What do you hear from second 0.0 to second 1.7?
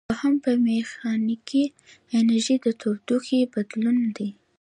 دوهم په میخانیکي